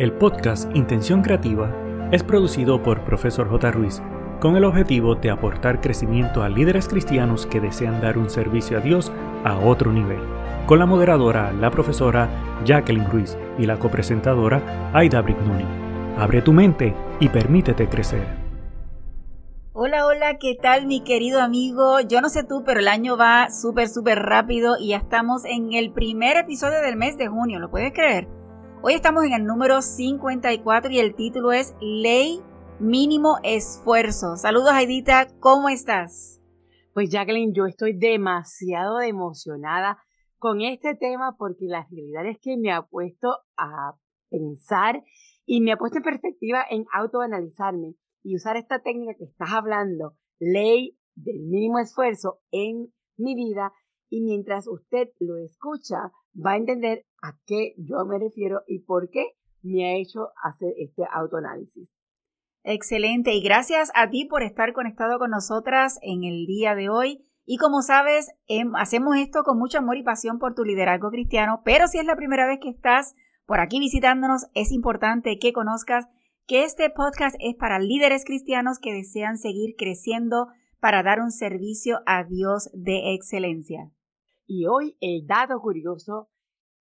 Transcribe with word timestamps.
El 0.00 0.14
podcast 0.14 0.74
Intención 0.74 1.20
Creativa 1.20 1.70
es 2.10 2.22
producido 2.22 2.82
por 2.82 3.04
Profesor 3.04 3.50
J. 3.50 3.70
Ruiz 3.70 4.00
con 4.40 4.56
el 4.56 4.64
objetivo 4.64 5.14
de 5.14 5.28
aportar 5.28 5.82
crecimiento 5.82 6.42
a 6.42 6.48
líderes 6.48 6.88
cristianos 6.88 7.44
que 7.44 7.60
desean 7.60 8.00
dar 8.00 8.16
un 8.16 8.30
servicio 8.30 8.78
a 8.78 8.80
Dios 8.80 9.12
a 9.44 9.58
otro 9.58 9.92
nivel, 9.92 10.20
con 10.64 10.78
la 10.78 10.86
moderadora, 10.86 11.52
la 11.52 11.70
profesora 11.70 12.30
Jacqueline 12.64 13.10
Ruiz 13.10 13.36
y 13.58 13.66
la 13.66 13.78
copresentadora 13.78 14.90
Aida 14.94 15.20
Brignoni. 15.20 15.66
Abre 16.16 16.40
tu 16.40 16.54
mente 16.54 16.94
y 17.20 17.28
permítete 17.28 17.86
crecer. 17.86 18.26
Hola, 19.74 20.06
hola, 20.06 20.38
¿qué 20.38 20.54
tal 20.54 20.86
mi 20.86 21.04
querido 21.04 21.42
amigo? 21.42 22.00
Yo 22.00 22.22
no 22.22 22.30
sé 22.30 22.42
tú, 22.42 22.62
pero 22.64 22.80
el 22.80 22.88
año 22.88 23.18
va 23.18 23.50
súper, 23.50 23.90
súper 23.90 24.20
rápido 24.20 24.76
y 24.80 24.88
ya 24.88 24.96
estamos 24.96 25.44
en 25.44 25.74
el 25.74 25.92
primer 25.92 26.38
episodio 26.38 26.80
del 26.80 26.96
mes 26.96 27.18
de 27.18 27.28
junio, 27.28 27.58
¿lo 27.58 27.70
puedes 27.70 27.92
creer? 27.92 28.39
Hoy 28.82 28.94
estamos 28.94 29.24
en 29.24 29.34
el 29.34 29.44
número 29.44 29.82
54 29.82 30.90
y 30.90 31.00
el 31.00 31.14
título 31.14 31.52
es 31.52 31.74
Ley 31.82 32.40
Mínimo 32.78 33.36
Esfuerzo. 33.42 34.36
Saludos, 34.36 34.70
Aidita, 34.72 35.28
¿cómo 35.38 35.68
estás? 35.68 36.40
Pues 36.94 37.10
Jacqueline, 37.10 37.52
yo 37.52 37.66
estoy 37.66 37.92
demasiado 37.92 39.02
emocionada 39.02 39.98
con 40.38 40.62
este 40.62 40.94
tema 40.94 41.36
porque 41.36 41.66
la 41.66 41.86
realidad 41.90 42.24
es 42.24 42.38
que 42.40 42.56
me 42.56 42.72
ha 42.72 42.86
puesto 42.86 43.36
a 43.58 43.98
pensar 44.30 45.04
y 45.44 45.60
me 45.60 45.72
ha 45.72 45.76
puesto 45.76 45.98
en 45.98 46.04
perspectiva 46.04 46.64
en 46.70 46.86
autoanalizarme 46.94 47.96
y 48.22 48.34
usar 48.34 48.56
esta 48.56 48.78
técnica 48.78 49.12
que 49.18 49.24
estás 49.24 49.52
hablando, 49.52 50.14
ley 50.38 50.98
del 51.16 51.40
mínimo 51.40 51.80
esfuerzo 51.80 52.40
en 52.50 52.90
mi 53.18 53.34
vida 53.34 53.74
y 54.08 54.22
mientras 54.22 54.66
usted 54.66 55.10
lo 55.18 55.36
escucha, 55.36 56.12
va 56.34 56.52
a 56.52 56.56
entender 56.56 57.04
a 57.22 57.36
qué 57.46 57.74
yo 57.76 58.04
me 58.04 58.18
refiero 58.18 58.62
y 58.66 58.80
por 58.80 59.10
qué 59.10 59.26
me 59.62 59.86
ha 59.86 59.96
hecho 59.96 60.28
hacer 60.42 60.72
este 60.78 61.04
autoanálisis. 61.12 61.90
Excelente 62.62 63.32
y 63.32 63.42
gracias 63.42 63.90
a 63.94 64.10
ti 64.10 64.26
por 64.26 64.42
estar 64.42 64.72
conectado 64.72 65.18
con 65.18 65.30
nosotras 65.30 65.98
en 66.02 66.24
el 66.24 66.46
día 66.46 66.74
de 66.74 66.88
hoy. 66.88 67.24
Y 67.46 67.56
como 67.56 67.82
sabes, 67.82 68.30
em, 68.46 68.76
hacemos 68.76 69.16
esto 69.16 69.42
con 69.42 69.58
mucho 69.58 69.78
amor 69.78 69.96
y 69.96 70.02
pasión 70.02 70.38
por 70.38 70.54
tu 70.54 70.64
liderazgo 70.64 71.10
cristiano, 71.10 71.62
pero 71.64 71.88
si 71.88 71.98
es 71.98 72.04
la 72.04 72.16
primera 72.16 72.46
vez 72.46 72.58
que 72.60 72.68
estás 72.68 73.14
por 73.46 73.60
aquí 73.60 73.80
visitándonos, 73.80 74.46
es 74.54 74.70
importante 74.72 75.38
que 75.38 75.52
conozcas 75.52 76.06
que 76.46 76.64
este 76.64 76.90
podcast 76.90 77.36
es 77.40 77.56
para 77.56 77.78
líderes 77.78 78.24
cristianos 78.24 78.78
que 78.78 78.92
desean 78.92 79.38
seguir 79.38 79.74
creciendo 79.76 80.48
para 80.80 81.02
dar 81.02 81.20
un 81.20 81.32
servicio 81.32 82.00
a 82.06 82.24
Dios 82.24 82.70
de 82.72 83.14
excelencia. 83.14 83.90
Y 84.52 84.66
hoy 84.66 84.96
el 85.00 85.28
dato 85.28 85.60
curioso 85.60 86.28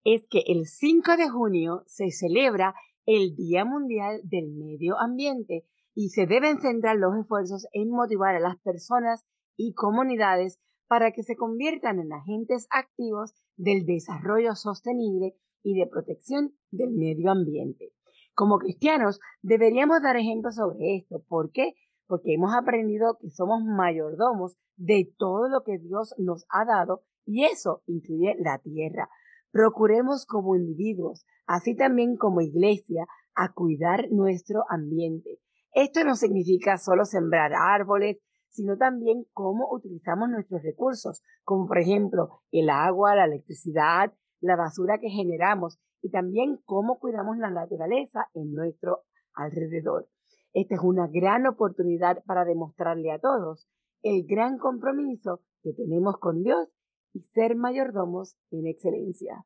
es 0.04 0.26
que 0.28 0.42
el 0.48 0.66
5 0.66 1.18
de 1.18 1.30
junio 1.30 1.84
se 1.86 2.10
celebra 2.10 2.74
el 3.06 3.36
Día 3.36 3.64
Mundial 3.64 4.22
del 4.24 4.50
Medio 4.50 4.98
Ambiente 4.98 5.68
y 5.94 6.10
se 6.10 6.26
deben 6.26 6.62
centrar 6.62 6.96
los 6.98 7.16
esfuerzos 7.16 7.68
en 7.72 7.92
motivar 7.92 8.36
a 8.36 8.40
las 8.40 8.58
personas 8.58 9.24
y 9.56 9.76
comunidades 9.76 10.60
para 10.88 11.12
que 11.12 11.22
se 11.22 11.36
conviertan 11.36 12.00
en 12.00 12.12
agentes 12.12 12.66
activos 12.72 13.36
del 13.56 13.86
desarrollo 13.86 14.56
sostenible 14.56 15.36
y 15.62 15.78
de 15.78 15.86
protección 15.86 16.56
del 16.72 16.90
medio 16.94 17.30
ambiente. 17.30 17.94
Como 18.34 18.58
cristianos 18.58 19.20
deberíamos 19.44 20.02
dar 20.02 20.18
ejemplos 20.18 20.56
sobre 20.56 20.96
esto. 20.96 21.24
¿Por 21.28 21.52
qué? 21.52 21.76
Porque 22.08 22.34
hemos 22.34 22.56
aprendido 22.56 23.20
que 23.22 23.30
somos 23.30 23.62
mayordomos 23.64 24.58
de 24.76 25.14
todo 25.20 25.48
lo 25.48 25.62
que 25.62 25.78
Dios 25.78 26.16
nos 26.18 26.48
ha 26.50 26.66
dado 26.66 27.04
y 27.30 27.46
eso 27.46 27.84
incluye 27.86 28.36
la 28.40 28.58
tierra. 28.58 29.08
Procuremos 29.52 30.26
como 30.26 30.56
individuos, 30.56 31.28
así 31.46 31.76
también 31.76 32.18
como 32.18 32.42
iglesia, 32.42 33.06
a 33.36 33.54
cuidar 33.54 34.08
nuestro 34.12 34.64
ambiente. 34.68 35.40
Esto 35.72 36.04
no 36.04 36.16
significa 36.16 36.80
solo 36.80 37.06
sembrar 37.06 37.54
árboles, 37.54 38.18
sino 38.50 38.78
también 38.78 39.26
cómo 39.32 39.72
utilizamos 39.72 40.30
nuestros 40.30 40.64
recursos, 40.64 41.24
como 41.44 41.68
por 41.68 41.78
ejemplo 41.78 42.42
el 42.52 42.72
agua, 42.72 43.16
la 43.16 43.26
electricidad, 43.26 44.12
la 44.42 44.56
basura 44.56 44.98
que 44.98 45.10
generamos 45.10 45.80
y 46.02 46.10
también 46.10 46.60
cómo 46.66 46.98
cuidamos 46.98 47.38
la 47.38 47.52
naturaleza 47.52 48.28
en 48.34 48.54
nuestro 48.54 49.04
alrededor. 49.36 50.10
Esta 50.54 50.74
es 50.74 50.82
una 50.82 51.08
gran 51.08 51.46
oportunidad 51.46 52.24
para 52.26 52.44
demostrarle 52.44 53.12
a 53.12 53.20
todos 53.20 53.70
el 54.02 54.26
gran 54.26 54.58
compromiso 54.58 55.42
que 55.62 55.74
tenemos 55.74 56.18
con 56.18 56.42
Dios 56.42 56.70
y 57.14 57.22
ser 57.34 57.56
mayordomos 57.56 58.36
en 58.52 58.68
excelencia. 58.68 59.46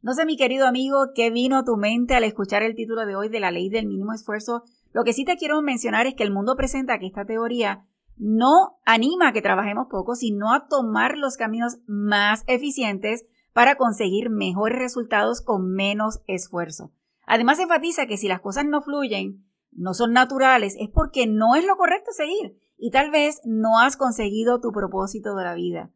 No 0.00 0.14
sé, 0.14 0.24
mi 0.24 0.36
querido 0.36 0.66
amigo, 0.66 1.08
qué 1.14 1.30
vino 1.30 1.58
a 1.58 1.64
tu 1.64 1.76
mente 1.76 2.14
al 2.14 2.24
escuchar 2.24 2.62
el 2.62 2.76
título 2.76 3.04
de 3.04 3.16
hoy 3.16 3.28
de 3.28 3.40
la 3.40 3.50
ley 3.50 3.68
del 3.68 3.86
mínimo 3.86 4.12
esfuerzo. 4.12 4.62
Lo 4.92 5.02
que 5.02 5.12
sí 5.12 5.24
te 5.24 5.36
quiero 5.36 5.60
mencionar 5.60 6.06
es 6.06 6.14
que 6.14 6.22
el 6.22 6.32
mundo 6.32 6.56
presenta 6.56 6.98
que 6.98 7.06
esta 7.06 7.24
teoría 7.24 7.84
no 8.16 8.78
anima 8.84 9.28
a 9.28 9.32
que 9.32 9.42
trabajemos 9.42 9.88
poco, 9.90 10.14
sino 10.14 10.52
a 10.52 10.68
tomar 10.68 11.18
los 11.18 11.36
caminos 11.36 11.78
más 11.86 12.44
eficientes 12.46 13.26
para 13.52 13.76
conseguir 13.76 14.30
mejores 14.30 14.78
resultados 14.78 15.40
con 15.40 15.72
menos 15.72 16.20
esfuerzo. 16.26 16.92
Además, 17.26 17.58
enfatiza 17.58 18.06
que 18.06 18.16
si 18.16 18.28
las 18.28 18.40
cosas 18.40 18.66
no 18.66 18.82
fluyen, 18.82 19.44
no 19.72 19.94
son 19.94 20.12
naturales, 20.12 20.76
es 20.78 20.88
porque 20.88 21.26
no 21.26 21.54
es 21.56 21.64
lo 21.66 21.76
correcto 21.76 22.12
seguir 22.12 22.56
y 22.76 22.90
tal 22.90 23.10
vez 23.10 23.40
no 23.44 23.80
has 23.80 23.96
conseguido 23.96 24.60
tu 24.60 24.70
propósito 24.70 25.34
de 25.34 25.44
la 25.44 25.54
vida. 25.54 25.90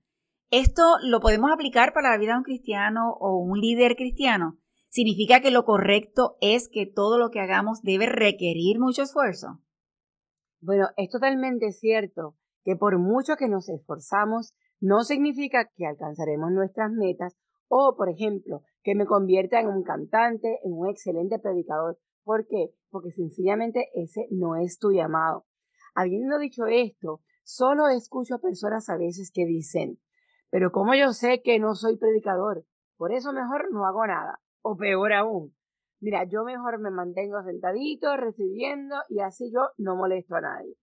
Esto 0.52 0.82
lo 1.02 1.20
podemos 1.20 1.50
aplicar 1.50 1.94
para 1.94 2.10
la 2.10 2.18
vida 2.18 2.32
de 2.32 2.38
un 2.40 2.44
cristiano 2.44 3.14
o 3.18 3.38
un 3.38 3.58
líder 3.58 3.96
cristiano. 3.96 4.58
¿Significa 4.90 5.40
que 5.40 5.50
lo 5.50 5.64
correcto 5.64 6.36
es 6.42 6.68
que 6.68 6.84
todo 6.84 7.16
lo 7.16 7.30
que 7.30 7.40
hagamos 7.40 7.80
debe 7.80 8.04
requerir 8.04 8.78
mucho 8.78 9.00
esfuerzo? 9.00 9.62
Bueno, 10.60 10.88
es 10.98 11.08
totalmente 11.08 11.72
cierto 11.72 12.36
que 12.64 12.76
por 12.76 12.98
mucho 12.98 13.36
que 13.36 13.48
nos 13.48 13.70
esforzamos, 13.70 14.52
no 14.78 15.04
significa 15.04 15.70
que 15.74 15.86
alcanzaremos 15.86 16.52
nuestras 16.52 16.92
metas 16.92 17.34
o, 17.68 17.94
por 17.96 18.10
ejemplo, 18.10 18.60
que 18.82 18.94
me 18.94 19.06
convierta 19.06 19.58
en 19.58 19.68
un 19.68 19.82
cantante, 19.82 20.58
en 20.64 20.74
un 20.74 20.90
excelente 20.90 21.38
predicador. 21.38 21.98
¿Por 22.24 22.46
qué? 22.46 22.74
Porque 22.90 23.10
sencillamente 23.10 23.88
ese 23.94 24.26
no 24.30 24.56
es 24.56 24.78
tu 24.78 24.92
llamado. 24.92 25.46
Habiendo 25.94 26.38
dicho 26.38 26.66
esto, 26.66 27.22
solo 27.42 27.88
escucho 27.88 28.34
a 28.34 28.40
personas 28.40 28.90
a 28.90 28.98
veces 28.98 29.30
que 29.32 29.46
dicen, 29.46 29.98
pero 30.52 30.70
como 30.70 30.94
yo 30.94 31.14
sé 31.14 31.40
que 31.42 31.58
no 31.58 31.74
soy 31.74 31.96
predicador, 31.96 32.66
por 32.98 33.10
eso 33.10 33.32
mejor 33.32 33.72
no 33.72 33.86
hago 33.86 34.06
nada. 34.06 34.38
O 34.60 34.76
peor 34.76 35.14
aún, 35.14 35.56
mira, 35.98 36.24
yo 36.24 36.44
mejor 36.44 36.78
me 36.78 36.90
mantengo 36.90 37.42
sentadito, 37.42 38.14
recibiendo, 38.18 38.96
y 39.08 39.20
así 39.20 39.50
yo 39.50 39.70
no 39.78 39.96
molesto 39.96 40.34
a 40.34 40.42
nadie. 40.42 40.76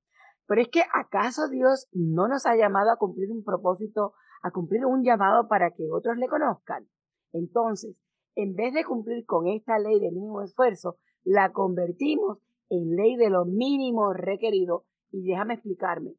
Pero 0.48 0.62
es 0.62 0.70
que 0.70 0.82
¿acaso 0.92 1.48
Dios 1.50 1.88
no 1.92 2.28
nos 2.28 2.48
ha 2.48 2.56
llamado 2.56 2.90
a 2.90 2.98
cumplir 2.98 3.32
un 3.32 3.44
propósito, 3.44 4.16
a 4.42 4.50
cumplir 4.50 4.88
un 4.88 5.04
llamado 5.04 5.48
para 5.48 5.70
que 5.70 5.88
otros 5.92 6.18
le 6.18 6.28
conozcan? 6.28 6.88
Entonces, 7.32 7.96
en 8.34 8.56
vez 8.56 8.74
de 8.74 8.84
cumplir 8.84 9.24
con 9.28 9.48
esta 9.48 9.78
ley 9.78 10.00
de 10.00 10.10
mínimo 10.10 10.42
esfuerzo, 10.42 10.98
la 11.24 11.52
convertimos 11.52 12.40
en 12.70 12.96
ley 12.96 13.18
de 13.18 13.30
lo 13.30 13.46
mínimo 13.46 14.14
requerido. 14.14 14.86
Y 15.12 15.22
déjame 15.28 15.54
explicarme. 15.54 16.16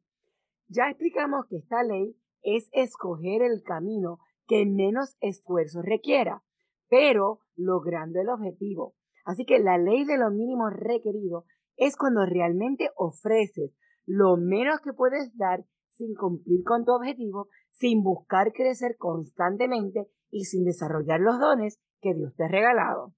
Ya 0.69 0.89
explicamos 0.89 1.47
que 1.47 1.57
esta 1.57 1.83
ley 1.83 2.15
es 2.43 2.69
escoger 2.71 3.41
el 3.41 3.63
camino 3.63 4.19
que 4.47 4.65
menos 4.65 5.15
esfuerzo 5.21 5.81
requiera, 5.81 6.43
pero 6.89 7.39
logrando 7.55 8.19
el 8.19 8.29
objetivo. 8.29 8.95
Así 9.25 9.45
que 9.45 9.59
la 9.59 9.77
ley 9.77 10.03
de 10.05 10.17
lo 10.17 10.31
mínimo 10.31 10.69
requerido 10.69 11.45
es 11.77 11.95
cuando 11.95 12.25
realmente 12.25 12.89
ofreces 12.95 13.71
lo 14.05 14.35
menos 14.37 14.81
que 14.81 14.93
puedes 14.93 15.35
dar 15.37 15.65
sin 15.89 16.15
cumplir 16.15 16.63
con 16.63 16.85
tu 16.85 16.91
objetivo, 16.91 17.47
sin 17.71 18.03
buscar 18.03 18.51
crecer 18.53 18.97
constantemente 18.97 20.07
y 20.29 20.45
sin 20.45 20.63
desarrollar 20.63 21.19
los 21.19 21.39
dones 21.39 21.79
que 22.01 22.13
Dios 22.13 22.35
te 22.35 22.45
ha 22.45 22.47
regalado. 22.47 23.13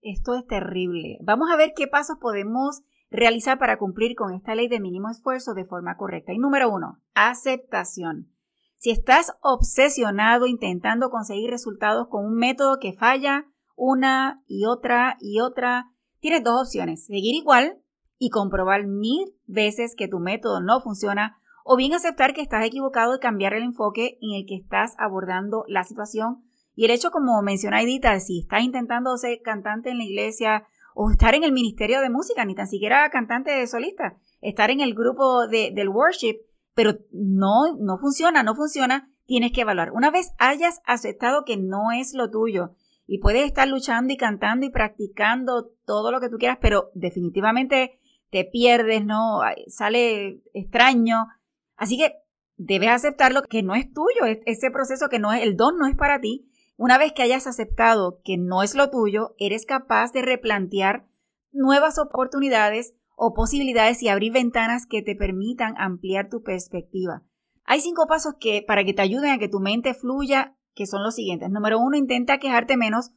Esto 0.00 0.34
es 0.34 0.46
terrible. 0.46 1.18
Vamos 1.22 1.50
a 1.50 1.56
ver 1.56 1.72
qué 1.74 1.88
pasos 1.88 2.18
podemos 2.20 2.82
realizar 3.10 3.58
para 3.58 3.78
cumplir 3.78 4.14
con 4.14 4.32
esta 4.32 4.54
ley 4.54 4.68
de 4.68 4.80
mínimo 4.80 5.10
esfuerzo 5.10 5.54
de 5.54 5.64
forma 5.64 5.96
correcta. 5.96 6.32
Y 6.32 6.38
número 6.38 6.70
uno, 6.70 7.00
aceptación. 7.14 8.35
Si 8.78 8.90
estás 8.90 9.32
obsesionado 9.40 10.46
intentando 10.46 11.10
conseguir 11.10 11.50
resultados 11.50 12.08
con 12.08 12.24
un 12.24 12.34
método 12.36 12.78
que 12.80 12.92
falla 12.92 13.46
una 13.74 14.42
y 14.46 14.64
otra 14.64 15.16
y 15.20 15.40
otra, 15.40 15.90
tienes 16.20 16.42
dos 16.42 16.68
opciones, 16.68 17.06
seguir 17.06 17.34
igual 17.34 17.78
y 18.18 18.30
comprobar 18.30 18.86
mil 18.86 19.34
veces 19.46 19.94
que 19.96 20.08
tu 20.08 20.18
método 20.18 20.60
no 20.60 20.80
funciona 20.80 21.38
o 21.64 21.76
bien 21.76 21.92
aceptar 21.94 22.32
que 22.32 22.42
estás 22.42 22.64
equivocado 22.64 23.16
y 23.16 23.18
cambiar 23.18 23.54
el 23.54 23.64
enfoque 23.64 24.18
en 24.20 24.36
el 24.36 24.46
que 24.46 24.54
estás 24.54 24.94
abordando 24.98 25.64
la 25.66 25.84
situación. 25.84 26.44
Y 26.74 26.84
el 26.84 26.92
hecho, 26.92 27.10
como 27.10 27.42
menciona 27.42 27.82
Edita, 27.82 28.20
si 28.20 28.40
estás 28.40 28.62
intentando 28.62 29.16
ser 29.16 29.40
cantante 29.42 29.90
en 29.90 29.98
la 29.98 30.04
iglesia 30.04 30.64
o 30.94 31.10
estar 31.10 31.34
en 31.34 31.42
el 31.42 31.52
ministerio 31.52 32.00
de 32.00 32.08
música, 32.10 32.44
ni 32.44 32.54
tan 32.54 32.68
siquiera 32.68 33.10
cantante 33.10 33.50
de 33.50 33.66
solista, 33.66 34.16
estar 34.40 34.70
en 34.70 34.80
el 34.80 34.94
grupo 34.94 35.48
de, 35.48 35.72
del 35.74 35.88
worship, 35.88 36.36
pero 36.76 36.98
no, 37.10 37.74
no 37.78 37.96
funciona, 37.96 38.42
no 38.42 38.54
funciona, 38.54 39.10
tienes 39.24 39.50
que 39.50 39.62
evaluar. 39.62 39.92
Una 39.92 40.10
vez 40.10 40.32
hayas 40.38 40.82
aceptado 40.84 41.44
que 41.46 41.56
no 41.56 41.90
es 41.90 42.12
lo 42.12 42.30
tuyo 42.30 42.74
y 43.06 43.18
puedes 43.18 43.46
estar 43.46 43.66
luchando 43.66 44.12
y 44.12 44.18
cantando 44.18 44.66
y 44.66 44.70
practicando 44.70 45.72
todo 45.86 46.12
lo 46.12 46.20
que 46.20 46.28
tú 46.28 46.36
quieras, 46.36 46.58
pero 46.60 46.90
definitivamente 46.94 47.98
te 48.30 48.44
pierdes, 48.44 49.06
¿no? 49.06 49.40
Sale 49.68 50.42
extraño. 50.52 51.28
Así 51.76 51.96
que 51.96 52.12
debes 52.58 52.90
aceptarlo 52.90 53.42
que 53.42 53.62
no 53.62 53.74
es 53.74 53.90
tuyo, 53.90 54.26
ese 54.44 54.70
proceso 54.70 55.08
que 55.08 55.18
no 55.18 55.32
es, 55.32 55.42
el 55.42 55.56
don 55.56 55.78
no 55.78 55.86
es 55.86 55.96
para 55.96 56.20
ti. 56.20 56.50
Una 56.76 56.98
vez 56.98 57.14
que 57.14 57.22
hayas 57.22 57.46
aceptado 57.46 58.20
que 58.22 58.36
no 58.36 58.62
es 58.62 58.74
lo 58.74 58.90
tuyo, 58.90 59.34
eres 59.38 59.64
capaz 59.64 60.12
de 60.12 60.20
replantear 60.20 61.06
nuevas 61.52 61.98
oportunidades 61.98 62.94
o 63.16 63.34
posibilidades 63.34 64.02
y 64.02 64.08
abrir 64.08 64.32
ventanas 64.32 64.86
que 64.86 65.02
te 65.02 65.16
permitan 65.16 65.74
ampliar 65.78 66.28
tu 66.28 66.42
perspectiva. 66.42 67.22
Hay 67.64 67.80
cinco 67.80 68.06
pasos 68.06 68.34
que 68.38 68.62
para 68.64 68.84
que 68.84 68.94
te 68.94 69.02
ayuden 69.02 69.32
a 69.32 69.38
que 69.38 69.48
tu 69.48 69.58
mente 69.58 69.94
fluya, 69.94 70.56
que 70.74 70.86
son 70.86 71.02
los 71.02 71.16
siguientes. 71.16 71.50
Número 71.50 71.80
uno, 71.80 71.96
intenta 71.96 72.38
quejarte 72.38 72.76
menos 72.76 73.10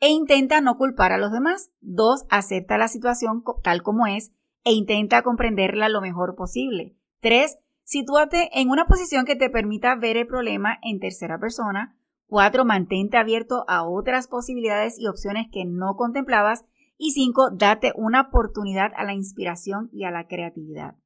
e 0.00 0.10
intenta 0.10 0.60
no 0.60 0.76
culpar 0.76 1.12
a 1.12 1.18
los 1.18 1.32
demás. 1.32 1.70
Dos, 1.80 2.26
acepta 2.28 2.76
la 2.76 2.88
situación 2.88 3.42
tal 3.62 3.82
como 3.82 4.06
es 4.06 4.32
e 4.64 4.72
intenta 4.72 5.22
comprenderla 5.22 5.88
lo 5.88 6.00
mejor 6.00 6.34
posible. 6.34 6.96
Tres, 7.20 7.58
sitúate 7.84 8.50
en 8.52 8.68
una 8.68 8.86
posición 8.86 9.24
que 9.24 9.36
te 9.36 9.48
permita 9.48 9.94
ver 9.94 10.16
el 10.16 10.26
problema 10.26 10.78
en 10.82 10.98
tercera 10.98 11.38
persona. 11.38 11.96
Cuatro, 12.26 12.64
mantente 12.64 13.16
abierto 13.16 13.64
a 13.68 13.88
otras 13.88 14.28
posibilidades 14.28 14.98
y 14.98 15.06
opciones 15.06 15.46
que 15.50 15.64
no 15.64 15.94
contemplabas. 15.96 16.64
Y 17.00 17.12
cinco, 17.12 17.50
date 17.54 17.92
una 17.94 18.22
oportunidad 18.22 18.90
a 18.96 19.04
la 19.04 19.14
inspiración 19.14 19.88
y 19.92 20.02
a 20.02 20.10
la 20.10 20.26
creatividad. 20.26 20.96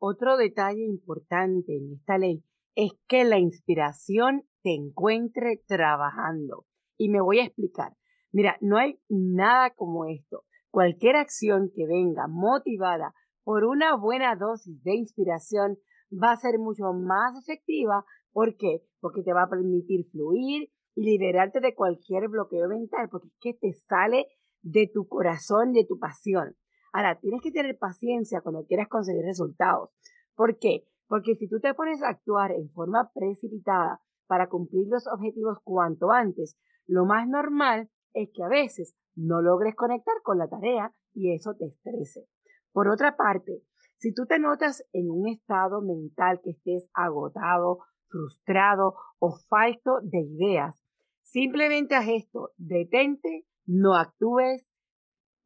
Otro 0.00 0.36
detalle 0.36 0.84
importante 0.84 1.76
en 1.76 1.92
esta 1.92 2.18
ley 2.18 2.42
es 2.74 2.90
que 3.06 3.22
la 3.22 3.38
inspiración 3.38 4.42
te 4.64 4.74
encuentre 4.74 5.62
trabajando. 5.68 6.66
Y 6.98 7.10
me 7.10 7.20
voy 7.20 7.38
a 7.38 7.44
explicar. 7.44 7.92
Mira, 8.32 8.56
no 8.60 8.76
hay 8.76 8.98
nada 9.08 9.70
como 9.70 10.04
esto. 10.06 10.42
Cualquier 10.68 11.14
acción 11.14 11.70
que 11.76 11.86
venga 11.86 12.26
motivada 12.26 13.14
por 13.44 13.64
una 13.64 13.94
buena 13.94 14.34
dosis 14.34 14.82
de 14.82 14.96
inspiración 14.96 15.78
va 16.10 16.32
a 16.32 16.36
ser 16.36 16.58
mucho 16.58 16.92
más 16.92 17.38
efectiva. 17.40 18.04
¿Por 18.32 18.56
qué? 18.56 18.82
Porque 19.00 19.22
te 19.22 19.32
va 19.32 19.44
a 19.44 19.48
permitir 19.48 20.06
fluir 20.10 20.70
y 20.96 21.02
liberarte 21.04 21.60
de 21.60 21.74
cualquier 21.74 22.28
bloqueo 22.28 22.68
mental, 22.68 23.08
porque 23.10 23.28
es 23.28 23.36
que 23.40 23.54
te 23.54 23.72
sale 23.74 24.26
de 24.62 24.90
tu 24.92 25.06
corazón, 25.08 25.72
de 25.72 25.84
tu 25.84 25.98
pasión. 25.98 26.56
Ahora, 26.92 27.18
tienes 27.20 27.40
que 27.42 27.52
tener 27.52 27.78
paciencia 27.78 28.40
cuando 28.40 28.64
quieras 28.66 28.88
conseguir 28.88 29.24
resultados. 29.24 29.90
¿Por 30.34 30.58
qué? 30.58 30.84
Porque 31.06 31.34
si 31.34 31.48
tú 31.48 31.60
te 31.60 31.74
pones 31.74 32.02
a 32.02 32.08
actuar 32.08 32.52
en 32.52 32.70
forma 32.70 33.10
precipitada 33.12 34.00
para 34.26 34.48
cumplir 34.48 34.86
los 34.88 35.06
objetivos 35.06 35.58
cuanto 35.64 36.10
antes, 36.10 36.56
lo 36.86 37.04
más 37.04 37.28
normal 37.28 37.90
es 38.14 38.30
que 38.34 38.42
a 38.42 38.48
veces 38.48 38.94
no 39.14 39.42
logres 39.42 39.74
conectar 39.74 40.14
con 40.22 40.38
la 40.38 40.48
tarea 40.48 40.92
y 41.14 41.32
eso 41.34 41.54
te 41.54 41.66
estrese. 41.66 42.26
Por 42.72 42.88
otra 42.88 43.16
parte, 43.16 43.62
si 43.96 44.14
tú 44.14 44.26
te 44.26 44.38
notas 44.38 44.84
en 44.92 45.10
un 45.10 45.28
estado 45.28 45.82
mental 45.82 46.40
que 46.42 46.50
estés 46.50 46.88
agotado, 46.94 47.80
frustrado 48.08 48.94
o 49.18 49.36
falto 49.48 50.00
de 50.02 50.20
ideas, 50.20 50.80
simplemente 51.22 51.94
haz 51.94 52.08
esto, 52.08 52.50
detente 52.56 53.46
no 53.70 53.94
actúes, 53.94 54.68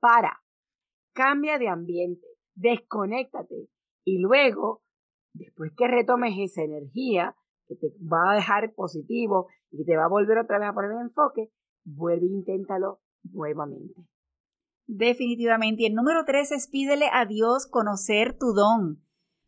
para, 0.01 0.43
cambia 1.13 1.59
de 1.59 1.69
ambiente, 1.69 2.27
desconéctate 2.55 3.69
y 4.05 4.19
luego, 4.19 4.83
después 5.35 5.73
que 5.77 5.89
retomes 5.89 6.35
esa 6.39 6.63
energía 6.63 7.37
que 7.67 7.77
te 7.77 7.89
va 8.01 8.33
a 8.33 8.35
dejar 8.35 8.75
positivo 8.75 9.49
y 9.71 9.85
te 9.85 9.97
va 9.97 10.05
a 10.05 10.09
volver 10.09 10.39
otra 10.39 10.59
vez 10.59 10.69
a 10.69 10.73
poner 10.73 10.93
en 10.93 11.01
enfoque, 11.01 11.51
vuelve 11.85 12.27
e 12.27 12.31
inténtalo 12.31 13.01
nuevamente. 13.25 13.95
Definitivamente. 14.87 15.83
Y 15.83 15.87
el 15.87 15.95
número 15.95 16.25
tres 16.25 16.53
es 16.53 16.69
pídele 16.69 17.09
a 17.13 17.27
Dios 17.27 17.67
conocer 17.67 18.37
tu 18.39 18.53
don. 18.53 19.03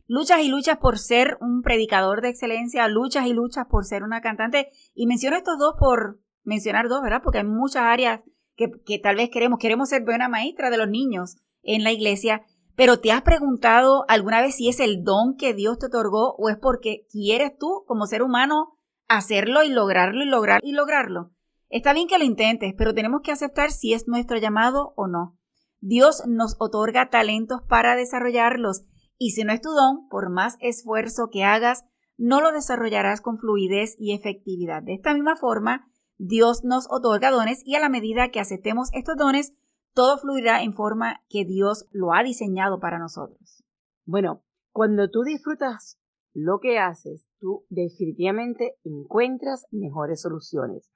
Luchas 0.07 0.41
y 0.41 0.49
luchas 0.49 0.79
por 0.79 0.99
ser 0.99 1.37
un 1.41 1.63
predicador 1.63 2.23
de 2.23 2.29
excelencia, 2.29 2.89
luchas 2.89 3.27
y 3.27 3.33
luchas 3.33 3.67
por 3.67 3.85
ser 3.85 4.03
una 4.03 4.21
cantante. 4.21 4.69
Y 4.95 5.07
menciono 5.07 5.37
estos 5.37 5.59
dos 5.59 5.75
por 5.79 6.21
mencionar 6.45 6.89
dos, 6.89 7.03
¿verdad? 7.03 7.21
Porque 7.23 7.39
hay 7.39 7.45
muchas 7.45 7.83
áreas 7.83 8.23
que, 8.57 8.99
tal 8.99 9.17
vez 9.17 9.31
queremos, 9.31 9.59
queremos 9.59 9.89
ser 9.89 10.05
buena 10.05 10.29
maestra 10.29 10.71
de 10.71 10.79
los 10.79 10.89
niños 10.89 11.37
en 11.63 11.85
la 11.85 11.93
iglesia, 11.93 12.43
pero 12.75 13.01
¿te 13.01 13.13
has 13.13 13.23
preguntado 13.23 14.05
alguna 14.09 14.41
vez 14.41 14.57
si 14.57 14.69
es 14.69 14.81
el 14.81 15.03
don 15.03 15.37
que 15.37 15.55
Dios 15.55 15.79
te 15.79 15.87
otorgó 15.87 16.35
o 16.37 16.49
es 16.49 16.57
porque 16.57 17.07
quieres 17.11 17.57
tú 17.59 17.85
como 17.87 18.07
ser 18.07 18.23
humano 18.23 18.79
hacerlo 19.09 19.63
y 19.63 19.69
lograrlo 19.69 20.23
y 20.23 20.27
lograr 20.27 20.61
y 20.63 20.73
lograrlo? 20.73 21.33
Está 21.69 21.93
bien 21.93 22.07
que 22.07 22.19
lo 22.19 22.25
intentes, 22.25 22.75
pero 22.77 22.95
tenemos 22.95 23.23
que 23.23 23.33
aceptar 23.33 23.71
si 23.71 23.93
es 23.93 24.07
nuestro 24.07 24.39
llamado 24.39 24.93
o 24.97 25.07
no. 25.07 25.39
Dios 25.81 26.23
nos 26.27 26.57
otorga 26.59 27.11
talentos 27.11 27.61
para 27.69 27.97
desarrollarlos 27.97 28.85
y 29.19 29.31
si 29.31 29.45
no 29.45 29.53
es 29.53 29.61
tu 29.61 29.71
don, 29.71 30.09
por 30.09 30.31
más 30.31 30.57
esfuerzo 30.61 31.29
que 31.31 31.45
hagas, 31.45 31.85
no 32.19 32.41
lo 32.41 32.53
desarrollarás 32.53 33.21
con 33.21 33.39
fluidez 33.39 33.97
y 33.99 34.15
efectividad. 34.15 34.83
De 34.83 34.95
esta 34.95 35.15
misma 35.15 35.37
forma, 35.37 35.89
Dios 36.19 36.65
nos 36.65 36.87
otorga 36.91 37.31
dones 37.31 37.63
y 37.65 37.75
a 37.75 37.81
la 37.81 37.89
medida 37.89 38.31
que 38.31 38.41
aceptemos 38.41 38.89
estos 38.93 39.17
dones, 39.17 39.55
todo 39.95 40.19
fluirá 40.19 40.63
en 40.63 40.73
forma 40.73 41.23
que 41.29 41.45
Dios 41.45 41.89
lo 41.91 42.13
ha 42.13 42.23
diseñado 42.23 42.81
para 42.81 42.99
nosotros. 42.99 43.65
Bueno, 44.05 44.43
cuando 44.73 45.11
tú 45.11 45.23
disfrutas 45.23 45.99
lo 46.35 46.59
que 46.61 46.79
haces, 46.79 47.27
tú 47.39 47.65
definitivamente 47.71 48.77
encuentras 48.85 49.67
mejores 49.71 50.21
soluciones. 50.21 50.91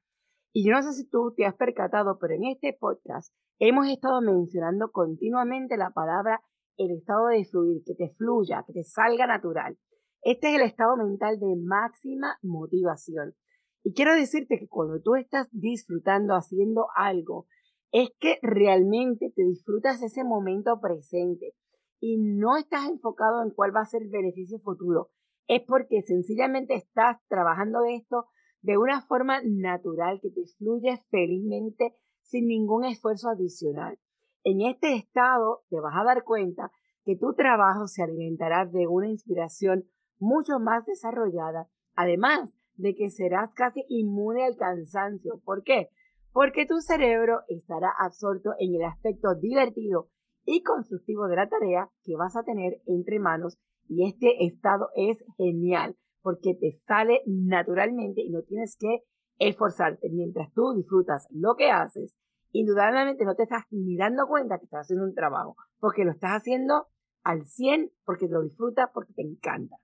Y 0.53 0.67
yo 0.67 0.73
no 0.73 0.83
sé 0.83 0.93
si 0.93 1.09
tú 1.09 1.33
te 1.37 1.47
has 1.47 1.55
percatado, 1.55 2.19
pero 2.21 2.35
en 2.35 2.45
este 2.45 2.77
podcast 2.79 3.33
hemos 3.59 3.89
estado 3.89 4.21
mencionando 4.21 4.91
continuamente 4.91 5.77
la 5.77 5.91
palabra 5.91 6.43
el 6.77 6.93
estado 6.93 7.27
de 7.27 7.45
fluir, 7.45 7.83
que 7.85 7.95
te 7.95 8.11
fluya, 8.11 8.65
que 8.67 8.73
te 8.73 8.85
salga 8.85 9.27
natural. 9.27 9.79
Este 10.23 10.49
es 10.49 10.61
el 10.61 10.67
estado 10.67 10.97
mental 10.97 11.39
de 11.39 11.57
máxima 11.57 12.39
motivación. 12.43 13.35
Y 13.83 13.95
quiero 13.95 14.15
decirte 14.15 14.59
que 14.59 14.69
cuando 14.69 15.01
tú 15.01 15.15
estás 15.15 15.49
disfrutando 15.53 16.35
haciendo 16.35 16.89
algo, 16.97 17.47
es 17.93 18.11
que 18.19 18.39
realmente 18.43 19.33
te 19.35 19.43
disfrutas 19.43 20.03
ese 20.03 20.23
momento 20.23 20.81
presente 20.81 21.55
y 21.99 22.19
no 22.19 22.57
estás 22.57 22.89
enfocado 22.89 23.43
en 23.43 23.51
cuál 23.51 23.75
va 23.75 23.81
a 23.81 23.87
ser 23.87 24.03
el 24.03 24.11
beneficio 24.11 24.59
futuro. 24.61 25.11
Es 25.47 25.63
porque 25.67 26.03
sencillamente 26.03 26.75
estás 26.75 27.19
trabajando 27.29 27.81
esto 27.85 28.27
de 28.63 28.79
una 28.79 29.03
forma 29.03 29.41
natural 29.45 30.21
que 30.23 30.31
te 30.31 30.45
fluye 30.59 30.99
felizmente 31.11 31.95
sin 32.23 32.47
ningún 32.47 32.85
esfuerzo 32.85 33.29
adicional. 33.29 33.99
En 34.45 34.61
este 34.61 34.95
estado 34.95 35.63
te 35.69 35.81
vas 35.81 35.95
a 35.97 36.05
dar 36.05 36.25
cuenta 36.25 36.71
que 37.05 37.17
tu 37.17 37.35
trabajo 37.35 37.87
se 37.87 38.03
alimentará 38.03 38.67
de 38.67 38.87
una 38.87 39.09
inspiración 39.09 39.85
mucho 40.19 40.59
más 40.61 40.87
desarrollada, 40.87 41.69
además 41.95 42.55
de 42.81 42.95
que 42.95 43.11
serás 43.11 43.53
casi 43.55 43.85
inmune 43.89 44.45
al 44.45 44.57
cansancio. 44.57 45.41
¿Por 45.45 45.63
qué? 45.63 45.89
Porque 46.33 46.67
tu 46.67 46.81
cerebro 46.81 47.41
estará 47.49 47.91
absorto 47.99 48.51
en 48.59 48.75
el 48.75 48.85
aspecto 48.85 49.35
divertido 49.35 50.09
y 50.45 50.63
constructivo 50.63 51.27
de 51.27 51.37
la 51.37 51.49
tarea 51.49 51.89
que 52.03 52.17
vas 52.17 52.37
a 52.37 52.43
tener 52.43 52.81
entre 52.87 53.19
manos 53.19 53.59
y 53.89 54.07
este 54.07 54.45
estado 54.45 54.89
es 54.95 55.25
genial 55.37 55.97
porque 56.23 56.55
te 56.55 56.73
sale 56.87 57.23
naturalmente 57.27 58.23
y 58.23 58.31
no 58.31 58.43
tienes 58.43 58.77
que 58.79 59.01
esforzarte 59.39 60.09
mientras 60.11 60.53
tú 60.53 60.75
disfrutas 60.75 61.27
lo 61.31 61.57
que 61.57 61.71
haces. 61.71 62.17
Indudablemente 62.53 63.25
no 63.25 63.35
te 63.35 63.45
estás 63.45 63.65
ni 63.71 63.97
dando 63.97 64.27
cuenta 64.27 64.59
que 64.59 64.65
estás 64.65 64.87
haciendo 64.87 65.05
un 65.05 65.15
trabajo 65.15 65.57
porque 65.79 66.05
lo 66.05 66.13
estás 66.13 66.33
haciendo 66.33 66.87
al 67.23 67.45
100 67.47 67.91
porque 68.05 68.29
lo 68.29 68.43
disfrutas 68.43 68.91
porque 68.93 69.13
te 69.15 69.23
encanta. 69.23 69.77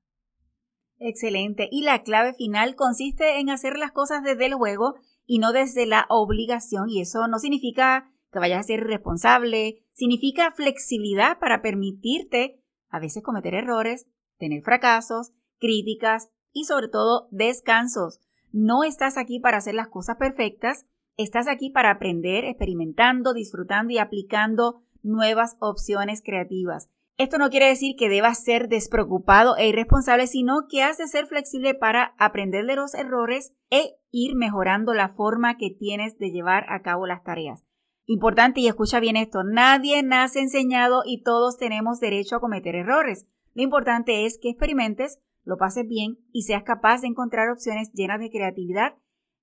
Excelente. 0.98 1.68
Y 1.70 1.82
la 1.82 2.02
clave 2.02 2.34
final 2.34 2.74
consiste 2.74 3.38
en 3.38 3.50
hacer 3.50 3.78
las 3.78 3.92
cosas 3.92 4.22
desde 4.22 4.46
el 4.46 4.54
juego 4.54 4.94
y 5.26 5.38
no 5.38 5.52
desde 5.52 5.86
la 5.86 6.06
obligación. 6.08 6.88
Y 6.88 7.00
eso 7.00 7.28
no 7.28 7.38
significa 7.38 8.10
que 8.32 8.38
vayas 8.38 8.60
a 8.60 8.62
ser 8.64 8.84
responsable, 8.84 9.84
significa 9.92 10.52
flexibilidad 10.52 11.38
para 11.38 11.62
permitirte 11.62 12.62
a 12.88 12.98
veces 12.98 13.22
cometer 13.22 13.54
errores, 13.54 14.06
tener 14.38 14.62
fracasos, 14.62 15.32
críticas 15.58 16.28
y 16.52 16.64
sobre 16.64 16.88
todo 16.88 17.28
descansos. 17.30 18.20
No 18.52 18.84
estás 18.84 19.18
aquí 19.18 19.40
para 19.40 19.58
hacer 19.58 19.74
las 19.74 19.88
cosas 19.88 20.16
perfectas, 20.16 20.86
estás 21.16 21.48
aquí 21.48 21.70
para 21.70 21.90
aprender, 21.90 22.44
experimentando, 22.44 23.34
disfrutando 23.34 23.92
y 23.92 23.98
aplicando 23.98 24.82
nuevas 25.02 25.56
opciones 25.60 26.22
creativas. 26.24 26.88
Esto 27.18 27.38
no 27.38 27.48
quiere 27.48 27.66
decir 27.66 27.96
que 27.96 28.10
debas 28.10 28.44
ser 28.44 28.68
despreocupado 28.68 29.56
e 29.56 29.68
irresponsable, 29.68 30.26
sino 30.26 30.66
que 30.68 30.82
has 30.82 30.98
de 30.98 31.08
ser 31.08 31.26
flexible 31.26 31.74
para 31.74 32.14
aprender 32.18 32.66
de 32.66 32.76
los 32.76 32.94
errores 32.94 33.54
e 33.70 33.96
ir 34.10 34.36
mejorando 34.36 34.92
la 34.92 35.08
forma 35.08 35.56
que 35.56 35.70
tienes 35.70 36.18
de 36.18 36.30
llevar 36.30 36.66
a 36.68 36.82
cabo 36.82 37.06
las 37.06 37.22
tareas. 37.22 37.64
Importante 38.04 38.60
y 38.60 38.68
escucha 38.68 39.00
bien 39.00 39.16
esto, 39.16 39.44
nadie 39.44 40.02
nace 40.02 40.40
enseñado 40.40 41.02
y 41.06 41.22
todos 41.22 41.56
tenemos 41.56 42.00
derecho 42.00 42.36
a 42.36 42.40
cometer 42.40 42.74
errores. 42.74 43.26
Lo 43.54 43.62
importante 43.62 44.26
es 44.26 44.38
que 44.38 44.50
experimentes, 44.50 45.18
lo 45.42 45.56
pases 45.56 45.88
bien 45.88 46.18
y 46.32 46.42
seas 46.42 46.64
capaz 46.64 47.00
de 47.00 47.08
encontrar 47.08 47.48
opciones 47.48 47.90
llenas 47.94 48.20
de 48.20 48.30
creatividad 48.30 48.94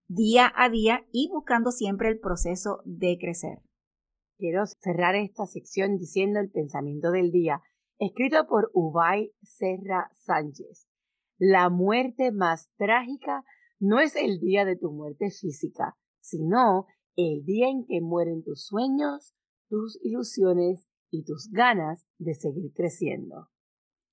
día 0.07 0.51
a 0.55 0.69
día 0.69 1.05
y 1.11 1.29
buscando 1.29 1.71
siempre 1.71 2.09
el 2.09 2.19
proceso 2.19 2.81
de 2.85 3.17
crecer. 3.19 3.59
Quiero 4.43 4.65
cerrar 4.65 5.15
esta 5.15 5.45
sección 5.45 5.95
diciendo 5.95 6.41
el 6.41 6.51
pensamiento 6.51 7.11
del 7.11 7.31
día, 7.31 7.61
escrito 7.97 8.45
por 8.45 8.71
Ubay 8.73 9.31
Serra 9.41 10.11
Sánchez. 10.15 10.89
La 11.37 11.69
muerte 11.69 12.33
más 12.33 12.69
trágica 12.75 13.45
no 13.79 14.01
es 14.01 14.17
el 14.17 14.41
día 14.41 14.65
de 14.65 14.75
tu 14.75 14.91
muerte 14.91 15.29
física, 15.31 15.95
sino 16.19 16.87
el 17.15 17.45
día 17.45 17.69
en 17.69 17.85
que 17.85 18.01
mueren 18.01 18.43
tus 18.43 18.65
sueños, 18.65 19.33
tus 19.69 19.97
ilusiones 20.03 20.89
y 21.09 21.23
tus 21.23 21.49
ganas 21.49 22.05
de 22.17 22.33
seguir 22.33 22.73
creciendo. 22.75 23.47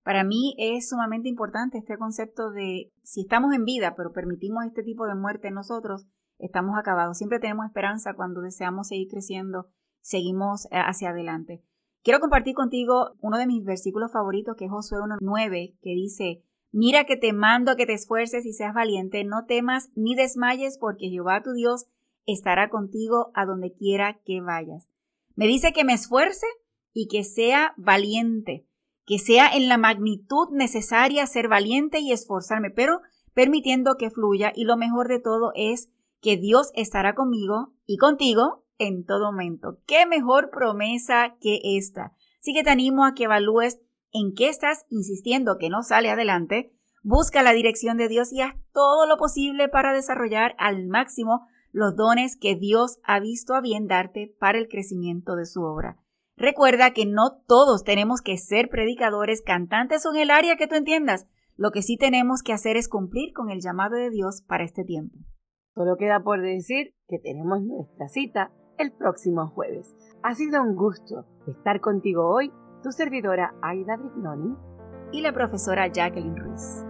Para 0.04 0.22
mí 0.22 0.54
es 0.58 0.90
sumamente 0.90 1.28
importante 1.28 1.78
este 1.78 1.98
concepto 1.98 2.52
de 2.52 2.92
si 3.02 3.22
estamos 3.22 3.52
en 3.52 3.64
vida, 3.64 3.96
pero 3.96 4.12
permitimos 4.12 4.64
este 4.64 4.84
tipo 4.84 5.08
de 5.08 5.16
muerte 5.16 5.48
en 5.48 5.54
nosotros, 5.54 6.06
estamos 6.38 6.78
acabados. 6.78 7.18
Siempre 7.18 7.40
tenemos 7.40 7.66
esperanza 7.66 8.14
cuando 8.14 8.42
deseamos 8.42 8.86
seguir 8.86 9.08
creciendo, 9.08 9.72
seguimos 10.00 10.66
eh, 10.66 10.68
hacia 10.72 11.10
adelante. 11.10 11.62
Quiero 12.02 12.20
compartir 12.20 12.54
contigo 12.54 13.12
uno 13.20 13.38
de 13.38 13.46
mis 13.46 13.64
versículos 13.64 14.12
favoritos, 14.12 14.56
que 14.56 14.66
es 14.66 14.70
Josué 14.70 14.98
1.9, 14.98 15.78
que 15.82 15.90
dice, 15.90 16.42
Mira 16.72 17.04
que 17.04 17.16
te 17.16 17.32
mando 17.32 17.72
a 17.72 17.76
que 17.76 17.86
te 17.86 17.94
esfuerces 17.94 18.46
y 18.46 18.52
seas 18.52 18.74
valiente, 18.74 19.24
no 19.24 19.44
temas 19.44 19.90
ni 19.96 20.14
desmayes, 20.14 20.78
porque 20.78 21.08
Jehová 21.08 21.42
tu 21.42 21.52
Dios 21.52 21.86
estará 22.26 22.70
contigo 22.70 23.32
a 23.34 23.44
donde 23.44 23.72
quiera 23.72 24.20
que 24.24 24.40
vayas. 24.40 24.88
Me 25.34 25.46
dice 25.46 25.72
que 25.72 25.84
me 25.84 25.94
esfuerce 25.94 26.46
y 26.92 27.08
que 27.08 27.24
sea 27.24 27.74
valiente 27.76 28.66
que 29.10 29.18
sea 29.18 29.48
en 29.48 29.68
la 29.68 29.76
magnitud 29.76 30.50
necesaria 30.52 31.26
ser 31.26 31.48
valiente 31.48 31.98
y 31.98 32.12
esforzarme, 32.12 32.70
pero 32.70 33.00
permitiendo 33.34 33.96
que 33.96 34.08
fluya 34.08 34.52
y 34.54 34.62
lo 34.62 34.76
mejor 34.76 35.08
de 35.08 35.18
todo 35.18 35.50
es 35.56 35.90
que 36.20 36.36
Dios 36.36 36.70
estará 36.76 37.16
conmigo 37.16 37.72
y 37.86 37.96
contigo 37.96 38.64
en 38.80 39.04
todo 39.04 39.30
momento. 39.30 39.78
¿Qué 39.86 40.06
mejor 40.06 40.50
promesa 40.50 41.36
que 41.40 41.60
esta? 41.62 42.12
Así 42.40 42.52
que 42.52 42.64
te 42.64 42.70
animo 42.70 43.04
a 43.04 43.14
que 43.14 43.24
evalúes 43.24 43.80
en 44.12 44.34
qué 44.34 44.48
estás 44.48 44.86
insistiendo 44.88 45.58
que 45.58 45.68
no 45.68 45.82
sale 45.82 46.10
adelante, 46.10 46.72
busca 47.02 47.42
la 47.42 47.52
dirección 47.52 47.96
de 47.96 48.08
Dios 48.08 48.32
y 48.32 48.40
haz 48.40 48.54
todo 48.72 49.06
lo 49.06 49.16
posible 49.16 49.68
para 49.68 49.92
desarrollar 49.92 50.54
al 50.58 50.86
máximo 50.86 51.46
los 51.72 51.94
dones 51.94 52.36
que 52.36 52.56
Dios 52.56 52.98
ha 53.04 53.20
visto 53.20 53.54
a 53.54 53.60
bien 53.60 53.86
darte 53.86 54.34
para 54.38 54.58
el 54.58 54.68
crecimiento 54.68 55.36
de 55.36 55.46
su 55.46 55.62
obra. 55.62 55.98
Recuerda 56.36 56.92
que 56.92 57.06
no 57.06 57.42
todos 57.46 57.84
tenemos 57.84 58.22
que 58.22 58.38
ser 58.38 58.70
predicadores, 58.70 59.42
cantantes 59.42 60.06
o 60.06 60.14
en 60.14 60.22
el 60.22 60.30
área 60.30 60.56
que 60.56 60.66
tú 60.66 60.74
entiendas. 60.74 61.28
Lo 61.56 61.70
que 61.70 61.82
sí 61.82 61.98
tenemos 61.98 62.42
que 62.42 62.54
hacer 62.54 62.78
es 62.78 62.88
cumplir 62.88 63.34
con 63.34 63.50
el 63.50 63.60
llamado 63.60 63.96
de 63.96 64.08
Dios 64.08 64.42
para 64.48 64.64
este 64.64 64.82
tiempo. 64.84 65.18
Solo 65.74 65.96
queda 65.98 66.22
por 66.22 66.40
decir 66.40 66.94
que 67.06 67.18
tenemos 67.18 67.62
nuestra 67.62 68.08
cita 68.08 68.50
el 68.80 68.92
próximo 68.92 69.48
jueves. 69.48 69.94
Ha 70.22 70.34
sido 70.34 70.62
un 70.62 70.74
gusto 70.74 71.26
estar 71.46 71.80
contigo 71.80 72.26
hoy, 72.26 72.50
tu 72.82 72.92
servidora 72.92 73.54
Aida 73.62 73.96
Brignoni 73.96 74.56
y 75.12 75.20
la 75.20 75.32
profesora 75.32 75.86
Jacqueline 75.88 76.36
Ruiz. 76.36 76.84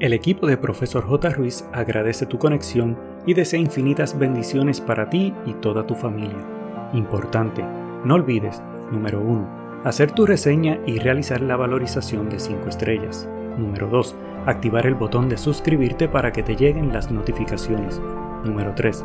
El 0.00 0.12
equipo 0.12 0.46
de 0.46 0.56
Profesor 0.56 1.04
J. 1.04 1.30
Ruiz 1.30 1.64
agradece 1.72 2.26
tu 2.26 2.38
conexión 2.38 2.98
y 3.24 3.34
desea 3.34 3.60
infinitas 3.60 4.18
bendiciones 4.18 4.80
para 4.80 5.08
ti 5.08 5.32
y 5.46 5.54
toda 5.54 5.86
tu 5.86 5.94
familia. 5.94 6.44
Importante 6.92 7.64
no 8.04 8.16
olvides, 8.16 8.60
número 8.90 9.20
1, 9.20 9.82
hacer 9.84 10.10
tu 10.10 10.26
reseña 10.26 10.78
y 10.86 10.98
realizar 10.98 11.40
la 11.40 11.56
valorización 11.56 12.28
de 12.28 12.40
5 12.40 12.68
estrellas. 12.68 13.28
Número 13.56 13.88
2, 13.88 14.16
activar 14.46 14.86
el 14.86 14.96
botón 14.96 15.28
de 15.28 15.38
suscribirte 15.38 16.08
para 16.08 16.32
que 16.32 16.42
te 16.42 16.56
lleguen 16.56 16.92
las 16.92 17.12
notificaciones. 17.12 18.00
Número 18.44 18.74
3, 18.74 19.04